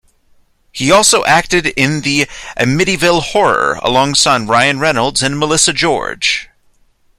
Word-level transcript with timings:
He 0.71 0.89
also 0.91 1.23
acted 1.25 1.67
in 1.77 2.01
"The 2.01 2.25
Amityville 2.57 3.21
Horror" 3.21 3.73
alongside 3.83 4.49
Ryan 4.49 4.79
Reynolds 4.79 5.21
and 5.21 5.37
Melissa 5.37 5.73
George. 5.73 6.49